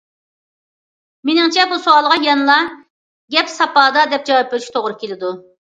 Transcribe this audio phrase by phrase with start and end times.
[1.29, 2.57] مېنىڭچە، بۇ سوئالغا يەنىلا‹‹
[3.37, 5.35] گەپ ساپادا›› دەپ جاۋاب بېرىشكە توغرا كېلىدۇ.